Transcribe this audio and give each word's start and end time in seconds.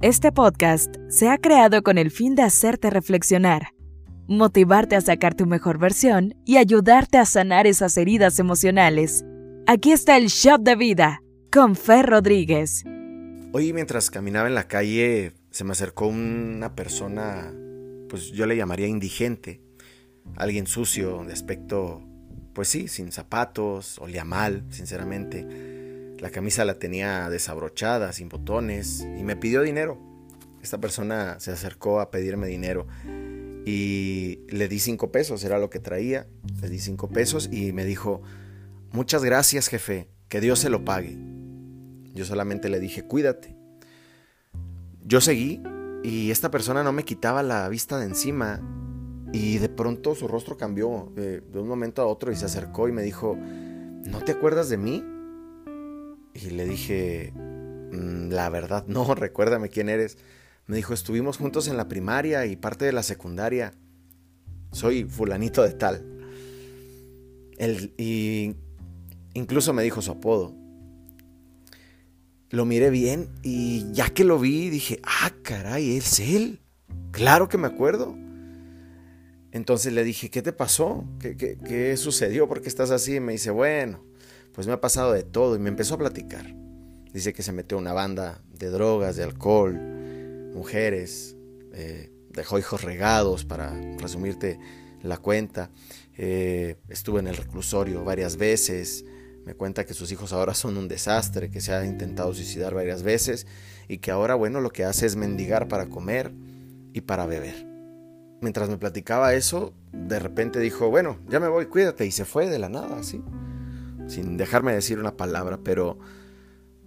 Este 0.00 0.30
podcast 0.30 0.94
se 1.08 1.28
ha 1.28 1.38
creado 1.38 1.82
con 1.82 1.98
el 1.98 2.12
fin 2.12 2.36
de 2.36 2.42
hacerte 2.42 2.88
reflexionar, 2.88 3.74
motivarte 4.28 4.94
a 4.94 5.00
sacar 5.00 5.34
tu 5.34 5.44
mejor 5.44 5.78
versión 5.78 6.36
y 6.44 6.56
ayudarte 6.56 7.18
a 7.18 7.24
sanar 7.24 7.66
esas 7.66 7.96
heridas 7.96 8.38
emocionales. 8.38 9.24
Aquí 9.66 9.90
está 9.90 10.16
el 10.16 10.28
Shot 10.28 10.62
de 10.62 10.76
Vida 10.76 11.20
con 11.50 11.74
Fer 11.74 12.06
Rodríguez. 12.06 12.84
Hoy 13.52 13.72
mientras 13.72 14.08
caminaba 14.08 14.46
en 14.46 14.54
la 14.54 14.68
calle 14.68 15.32
se 15.50 15.64
me 15.64 15.72
acercó 15.72 16.06
una 16.06 16.76
persona, 16.76 17.52
pues 18.08 18.30
yo 18.30 18.46
le 18.46 18.56
llamaría 18.56 18.86
indigente, 18.86 19.60
alguien 20.36 20.68
sucio, 20.68 21.24
de 21.24 21.32
aspecto, 21.32 22.04
pues 22.54 22.68
sí, 22.68 22.86
sin 22.86 23.10
zapatos, 23.10 23.98
olía 23.98 24.24
mal, 24.24 24.64
sinceramente 24.70 25.77
la 26.18 26.30
camisa 26.30 26.64
la 26.64 26.78
tenía 26.78 27.30
desabrochada, 27.30 28.12
sin 28.12 28.28
botones, 28.28 29.06
y 29.18 29.22
me 29.22 29.36
pidió 29.36 29.62
dinero. 29.62 29.98
Esta 30.62 30.78
persona 30.78 31.38
se 31.40 31.52
acercó 31.52 32.00
a 32.00 32.10
pedirme 32.10 32.48
dinero 32.48 32.86
y 33.64 34.46
le 34.48 34.66
di 34.66 34.78
cinco 34.78 35.12
pesos, 35.12 35.44
era 35.44 35.58
lo 35.58 35.68
que 35.68 35.78
traía. 35.78 36.26
Le 36.62 36.70
di 36.70 36.78
cinco 36.78 37.08
pesos 37.08 37.50
y 37.52 37.72
me 37.72 37.84
dijo, 37.84 38.22
muchas 38.92 39.22
gracias 39.22 39.68
jefe, 39.68 40.08
que 40.28 40.40
Dios 40.40 40.58
se 40.58 40.70
lo 40.70 40.86
pague. 40.86 41.18
Yo 42.14 42.24
solamente 42.24 42.70
le 42.70 42.80
dije, 42.80 43.02
cuídate. 43.02 43.56
Yo 45.04 45.20
seguí 45.20 45.62
y 46.02 46.30
esta 46.30 46.50
persona 46.50 46.82
no 46.82 46.92
me 46.92 47.04
quitaba 47.04 47.42
la 47.42 47.68
vista 47.68 47.98
de 47.98 48.06
encima 48.06 48.60
y 49.34 49.58
de 49.58 49.68
pronto 49.68 50.14
su 50.14 50.28
rostro 50.28 50.56
cambió 50.56 51.12
de, 51.14 51.42
de 51.42 51.58
un 51.58 51.68
momento 51.68 52.00
a 52.00 52.06
otro 52.06 52.32
y 52.32 52.36
se 52.36 52.46
acercó 52.46 52.88
y 52.88 52.92
me 52.92 53.02
dijo, 53.02 53.36
¿no 53.36 54.20
te 54.20 54.32
acuerdas 54.32 54.70
de 54.70 54.78
mí? 54.78 55.04
Y 56.40 56.50
le 56.50 56.66
dije, 56.66 57.32
mm, 57.34 58.30
la 58.30 58.48
verdad, 58.48 58.84
no, 58.86 59.14
recuérdame 59.14 59.68
quién 59.68 59.88
eres. 59.88 60.18
Me 60.66 60.76
dijo, 60.76 60.94
estuvimos 60.94 61.38
juntos 61.38 61.68
en 61.68 61.76
la 61.76 61.88
primaria 61.88 62.46
y 62.46 62.56
parte 62.56 62.84
de 62.84 62.92
la 62.92 63.02
secundaria. 63.02 63.74
Soy 64.72 65.04
fulanito 65.04 65.62
de 65.62 65.72
tal. 65.72 66.04
y 67.96 68.54
incluso 69.34 69.72
me 69.72 69.82
dijo 69.82 70.02
su 70.02 70.12
apodo. 70.12 70.54
Lo 72.50 72.64
miré 72.64 72.90
bien 72.90 73.28
y 73.42 73.90
ya 73.92 74.08
que 74.10 74.24
lo 74.24 74.38
vi 74.38 74.70
dije, 74.70 75.00
ah, 75.02 75.32
caray, 75.42 75.96
es 75.96 76.20
él. 76.20 76.60
Claro 77.10 77.48
que 77.48 77.58
me 77.58 77.66
acuerdo. 77.66 78.16
Entonces 79.52 79.92
le 79.92 80.04
dije, 80.04 80.30
¿qué 80.30 80.42
te 80.42 80.52
pasó? 80.52 81.04
¿Qué, 81.18 81.36
qué, 81.36 81.56
qué 81.56 81.96
sucedió? 81.96 82.46
¿Por 82.46 82.60
qué 82.60 82.68
estás 82.68 82.90
así? 82.90 83.16
Y 83.16 83.20
me 83.20 83.32
dice, 83.32 83.50
bueno, 83.50 84.02
pues 84.52 84.66
me 84.66 84.72
ha 84.72 84.80
pasado 84.80 85.12
de 85.12 85.22
todo 85.22 85.56
y 85.56 85.58
me 85.58 85.68
empezó 85.68 85.94
a 85.94 85.98
platicar. 85.98 86.54
Dice 87.12 87.32
que 87.32 87.42
se 87.42 87.52
metió 87.52 87.78
a 87.78 87.80
una 87.80 87.92
banda 87.92 88.42
de 88.52 88.68
drogas, 88.70 89.16
de 89.16 89.24
alcohol, 89.24 89.74
mujeres, 90.54 91.36
eh, 91.72 92.12
dejó 92.30 92.58
hijos 92.58 92.82
regados, 92.82 93.44
para 93.44 93.72
resumirte 93.98 94.58
la 95.02 95.16
cuenta. 95.16 95.70
Eh, 96.16 96.76
estuvo 96.88 97.18
en 97.18 97.28
el 97.28 97.36
reclusorio 97.36 98.04
varias 98.04 98.36
veces. 98.36 99.04
Me 99.44 99.54
cuenta 99.54 99.86
que 99.86 99.94
sus 99.94 100.12
hijos 100.12 100.32
ahora 100.32 100.54
son 100.56 100.76
un 100.76 100.88
desastre, 100.88 101.50
que 101.50 101.60
se 101.60 101.72
ha 101.72 101.84
intentado 101.84 102.34
suicidar 102.34 102.74
varias 102.74 103.02
veces 103.02 103.46
y 103.88 103.98
que 103.98 104.10
ahora, 104.10 104.34
bueno, 104.34 104.60
lo 104.60 104.70
que 104.70 104.84
hace 104.84 105.06
es 105.06 105.16
mendigar 105.16 105.68
para 105.68 105.86
comer 105.86 106.32
y 106.92 107.00
para 107.00 107.26
beber. 107.26 107.66
Mientras 108.40 108.68
me 108.68 108.76
platicaba 108.76 109.34
eso, 109.34 109.72
de 109.92 110.18
repente 110.18 110.60
dijo, 110.60 110.90
bueno, 110.90 111.18
ya 111.28 111.40
me 111.40 111.48
voy, 111.48 111.66
cuídate, 111.66 112.06
y 112.06 112.12
se 112.12 112.24
fue 112.24 112.48
de 112.48 112.58
la 112.58 112.68
nada, 112.68 112.98
así 112.98 113.22
sin 114.08 114.36
dejarme 114.36 114.72
decir 114.72 114.98
una 114.98 115.16
palabra, 115.16 115.60
pero 115.62 115.98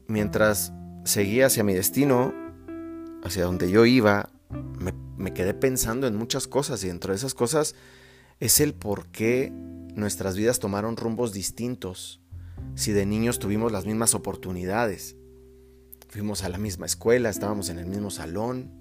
mientras 0.08 0.74
seguía 1.06 1.48
hacia 1.48 1.64
mi 1.64 1.74
destino, 1.74 2.34
hacia 3.24 3.46
donde 3.46 3.72
yo 3.72 3.86
iba, 3.86 4.30
me, 5.18 5.34
quedé 5.34 5.54
pensando 5.54 6.08
en 6.08 6.16
muchas 6.16 6.48
cosas 6.48 6.84
y 6.84 6.88
dentro 6.88 7.14
de 7.14 7.18
esas 7.18 7.34
cosas 7.34 7.76
es 8.40 8.60
el 8.60 8.74
por 8.74 9.06
qué 9.08 9.52
nuestras 9.96 10.36
vidas 10.36 10.60
tomaron 10.60 10.98
rumbos 10.98 11.32
distintos 11.32 12.20
si 12.76 12.92
de 12.92 13.06
niños 13.06 13.40
tuvimos 13.40 13.72
las 13.72 13.86
mismas 13.86 14.16
oportunidades. 14.16 15.16
Fuimos 16.10 16.44
a 16.44 16.50
la 16.50 16.58
misma 16.58 16.86
escuela, 16.86 17.30
estábamos 17.30 17.70
en 17.70 17.80
el 17.80 17.86
mismo 17.86 18.10
salón 18.10 18.72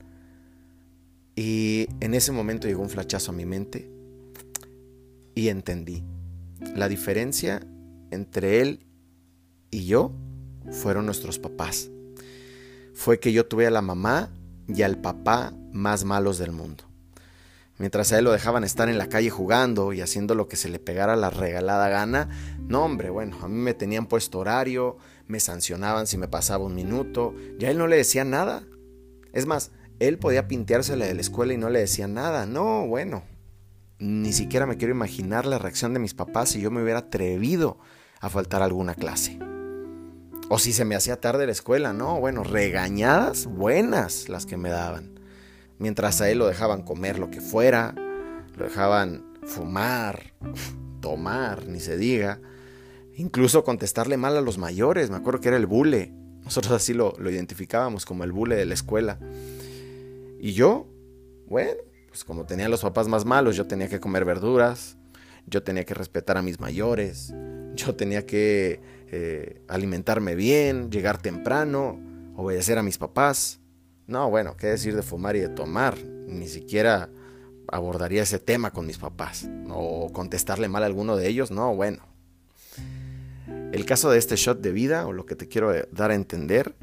y 1.36 1.88
en 2.00 2.14
ese 2.14 2.32
momento 2.32 2.66
llegó 2.66 2.82
un 2.82 2.90
flachazo 2.90 3.32
a 3.32 3.34
mi 3.34 3.44
mente 3.44 3.90
y 5.34 5.48
entendí. 5.48 6.02
La 6.74 6.88
diferencia 6.88 7.62
entre 8.10 8.60
él 8.60 8.86
y 9.70 9.86
yo 9.86 10.12
fueron 10.70 11.06
nuestros 11.06 11.38
papás. 11.38 11.90
Fue 12.94 13.18
que 13.18 13.32
yo 13.32 13.46
tuve 13.46 13.66
a 13.66 13.70
la 13.70 13.82
mamá 13.82 14.30
y 14.68 14.82
al 14.82 14.98
papá 14.98 15.52
más 15.72 16.04
malos 16.04 16.38
del 16.38 16.52
mundo. 16.52 16.84
Mientras 17.78 18.12
a 18.12 18.18
él 18.18 18.24
lo 18.24 18.32
dejaban 18.32 18.62
estar 18.62 18.90
en 18.90 18.98
la 18.98 19.08
calle 19.08 19.30
jugando 19.30 19.94
y 19.94 20.02
haciendo 20.02 20.34
lo 20.34 20.48
que 20.48 20.56
se 20.56 20.68
le 20.68 20.78
pegara 20.78 21.16
la 21.16 21.30
regalada 21.30 21.88
gana, 21.88 22.28
no 22.58 22.84
hombre, 22.84 23.08
bueno, 23.08 23.38
a 23.42 23.48
mí 23.48 23.56
me 23.56 23.72
tenían 23.72 24.06
puesto 24.06 24.38
horario, 24.38 24.98
me 25.26 25.40
sancionaban 25.40 26.06
si 26.06 26.18
me 26.18 26.28
pasaba 26.28 26.66
un 26.66 26.74
minuto, 26.74 27.34
ya 27.58 27.70
él 27.70 27.78
no 27.78 27.86
le 27.86 27.96
decía 27.96 28.22
nada. 28.24 28.64
Es 29.32 29.46
más, 29.46 29.70
él 29.98 30.18
podía 30.18 30.46
pinteársela 30.46 31.06
de 31.06 31.14
la 31.14 31.20
escuela 31.22 31.54
y 31.54 31.56
no 31.56 31.70
le 31.70 31.78
decía 31.78 32.06
nada. 32.06 32.44
No, 32.44 32.86
bueno, 32.86 33.22
ni 33.98 34.34
siquiera 34.34 34.66
me 34.66 34.76
quiero 34.76 34.92
imaginar 34.92 35.46
la 35.46 35.58
reacción 35.58 35.94
de 35.94 36.00
mis 36.00 36.12
papás 36.12 36.50
si 36.50 36.60
yo 36.60 36.70
me 36.70 36.82
hubiera 36.82 36.98
atrevido 36.98 37.78
a 38.20 38.28
faltar 38.28 38.62
alguna 38.62 38.94
clase. 38.94 39.38
O 40.48 40.58
si 40.58 40.72
se 40.72 40.84
me 40.84 40.96
hacía 40.96 41.20
tarde 41.20 41.46
la 41.46 41.52
escuela, 41.52 41.92
no, 41.92 42.18
bueno, 42.20 42.42
regañadas 42.44 43.46
buenas 43.46 44.28
las 44.28 44.46
que 44.46 44.56
me 44.56 44.68
daban. 44.68 45.18
Mientras 45.78 46.20
a 46.20 46.28
él 46.28 46.38
lo 46.38 46.46
dejaban 46.46 46.82
comer 46.82 47.18
lo 47.18 47.30
que 47.30 47.40
fuera, 47.40 47.94
lo 48.56 48.64
dejaban 48.64 49.24
fumar, 49.44 50.34
tomar, 51.00 51.66
ni 51.66 51.80
se 51.80 51.96
diga. 51.96 52.40
Incluso 53.16 53.64
contestarle 53.64 54.16
mal 54.16 54.36
a 54.36 54.40
los 54.40 54.58
mayores, 54.58 55.10
me 55.10 55.16
acuerdo 55.16 55.40
que 55.40 55.48
era 55.48 55.56
el 55.56 55.66
bule. 55.66 56.12
Nosotros 56.42 56.72
así 56.72 56.94
lo, 56.94 57.14
lo 57.18 57.30
identificábamos 57.30 58.04
como 58.04 58.24
el 58.24 58.32
bule 58.32 58.56
de 58.56 58.66
la 58.66 58.74
escuela. 58.74 59.18
Y 60.38 60.52
yo, 60.52 60.88
bueno, 61.46 61.80
pues 62.08 62.24
como 62.24 62.44
tenía 62.44 62.68
los 62.68 62.82
papás 62.82 63.06
más 63.06 63.24
malos, 63.24 63.56
yo 63.56 63.66
tenía 63.66 63.88
que 63.88 64.00
comer 64.00 64.24
verduras, 64.24 64.96
yo 65.46 65.62
tenía 65.62 65.84
que 65.84 65.94
respetar 65.94 66.36
a 66.36 66.42
mis 66.42 66.58
mayores, 66.58 67.32
yo 67.86 67.94
tenía 67.94 68.26
que 68.26 68.80
eh, 69.10 69.60
alimentarme 69.68 70.34
bien, 70.34 70.90
llegar 70.90 71.20
temprano, 71.20 71.98
obedecer 72.36 72.78
a 72.78 72.82
mis 72.82 72.98
papás. 72.98 73.60
No, 74.06 74.28
bueno, 74.30 74.56
qué 74.56 74.68
decir 74.68 74.96
de 74.96 75.02
fumar 75.02 75.36
y 75.36 75.40
de 75.40 75.48
tomar. 75.48 75.98
Ni 76.26 76.48
siquiera 76.48 77.10
abordaría 77.68 78.22
ese 78.22 78.38
tema 78.38 78.72
con 78.72 78.86
mis 78.86 78.98
papás. 78.98 79.48
O 79.68 80.12
contestarle 80.12 80.68
mal 80.68 80.82
a 80.82 80.86
alguno 80.86 81.16
de 81.16 81.28
ellos. 81.28 81.50
No, 81.50 81.74
bueno. 81.74 82.04
El 83.72 83.84
caso 83.84 84.10
de 84.10 84.18
este 84.18 84.36
shot 84.36 84.60
de 84.60 84.72
vida, 84.72 85.06
o 85.06 85.12
lo 85.12 85.26
que 85.26 85.36
te 85.36 85.48
quiero 85.48 85.72
dar 85.92 86.10
a 86.10 86.14
entender, 86.14 86.74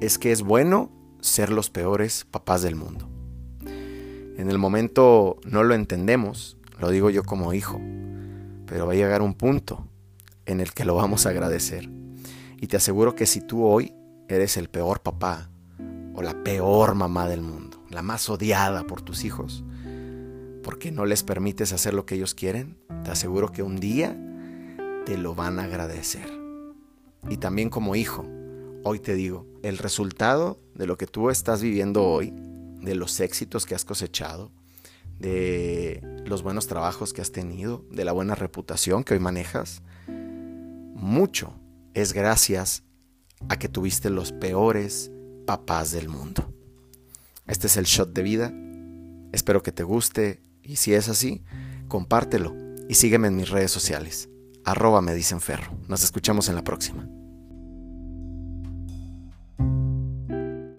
es 0.00 0.18
que 0.18 0.32
es 0.32 0.42
bueno 0.42 0.90
ser 1.20 1.50
los 1.50 1.70
peores 1.70 2.26
papás 2.30 2.62
del 2.62 2.76
mundo. 2.76 3.08
En 4.36 4.50
el 4.50 4.58
momento 4.58 5.38
no 5.44 5.62
lo 5.62 5.74
entendemos, 5.74 6.56
lo 6.78 6.90
digo 6.90 7.10
yo 7.10 7.22
como 7.22 7.52
hijo, 7.52 7.78
pero 8.70 8.86
va 8.86 8.92
a 8.92 8.96
llegar 8.96 9.20
un 9.20 9.34
punto 9.34 9.84
en 10.46 10.60
el 10.60 10.72
que 10.72 10.84
lo 10.84 10.94
vamos 10.94 11.26
a 11.26 11.30
agradecer. 11.30 11.90
Y 12.60 12.68
te 12.68 12.76
aseguro 12.76 13.16
que 13.16 13.26
si 13.26 13.40
tú 13.40 13.64
hoy 13.64 13.92
eres 14.28 14.56
el 14.56 14.68
peor 14.68 15.02
papá 15.02 15.50
o 16.14 16.22
la 16.22 16.44
peor 16.44 16.94
mamá 16.94 17.28
del 17.28 17.42
mundo, 17.42 17.82
la 17.90 18.02
más 18.02 18.30
odiada 18.30 18.84
por 18.84 19.02
tus 19.02 19.24
hijos, 19.24 19.64
porque 20.62 20.92
no 20.92 21.04
les 21.04 21.24
permites 21.24 21.72
hacer 21.72 21.94
lo 21.94 22.06
que 22.06 22.14
ellos 22.14 22.36
quieren, 22.36 22.78
te 23.02 23.10
aseguro 23.10 23.50
que 23.50 23.64
un 23.64 23.80
día 23.80 24.16
te 25.04 25.18
lo 25.18 25.34
van 25.34 25.58
a 25.58 25.64
agradecer. 25.64 26.30
Y 27.28 27.38
también 27.38 27.70
como 27.70 27.96
hijo, 27.96 28.24
hoy 28.84 29.00
te 29.00 29.14
digo, 29.14 29.48
el 29.64 29.78
resultado 29.78 30.60
de 30.76 30.86
lo 30.86 30.96
que 30.96 31.08
tú 31.08 31.28
estás 31.30 31.60
viviendo 31.60 32.04
hoy, 32.04 32.32
de 32.80 32.94
los 32.94 33.18
éxitos 33.18 33.66
que 33.66 33.74
has 33.74 33.84
cosechado, 33.84 34.52
de 35.20 36.02
los 36.24 36.42
buenos 36.42 36.66
trabajos 36.66 37.12
que 37.12 37.20
has 37.20 37.30
tenido, 37.30 37.84
de 37.90 38.04
la 38.04 38.12
buena 38.12 38.34
reputación 38.34 39.04
que 39.04 39.14
hoy 39.14 39.20
manejas, 39.20 39.82
mucho 40.08 41.54
es 41.94 42.12
gracias 42.12 42.84
a 43.48 43.58
que 43.58 43.68
tuviste 43.68 44.10
los 44.10 44.32
peores 44.32 45.10
papás 45.46 45.92
del 45.92 46.08
mundo. 46.08 46.52
Este 47.46 47.66
es 47.66 47.76
el 47.76 47.84
shot 47.84 48.12
de 48.12 48.22
vida. 48.22 48.52
Espero 49.32 49.62
que 49.62 49.72
te 49.72 49.82
guste 49.82 50.42
y 50.62 50.76
si 50.76 50.94
es 50.94 51.08
así, 51.08 51.42
compártelo 51.88 52.54
y 52.88 52.94
sígueme 52.94 53.28
en 53.28 53.36
mis 53.36 53.50
redes 53.50 53.70
sociales. 53.70 54.28
Arroba 54.64 55.00
me 55.00 55.14
dicen 55.14 55.40
ferro. 55.40 55.76
Nos 55.88 56.04
escuchamos 56.04 56.48
en 56.48 56.54
la 56.54 56.64
próxima. 56.64 57.08